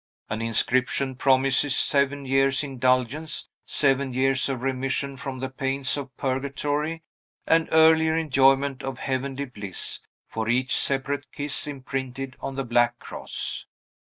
An 0.31 0.41
inscription 0.41 1.13
promises 1.15 1.77
seven 1.77 2.25
years' 2.25 2.63
indulgence, 2.63 3.47
seven 3.67 4.13
years 4.15 4.49
of 4.49 4.63
remission 4.63 5.15
from 5.15 5.37
the 5.37 5.47
pains 5.49 5.95
of 5.95 6.17
purgatory, 6.17 7.03
and 7.45 7.69
earlier 7.71 8.15
enjoyment 8.17 8.81
of 8.81 8.97
heavenly 8.97 9.45
bliss, 9.45 9.99
for 10.25 10.49
each 10.49 10.75
separate 10.75 11.31
kiss 11.31 11.67
imprinted 11.67 12.35
on 12.39 12.55
the 12.55 12.63
black 12.63 12.97
cross. 12.97 13.67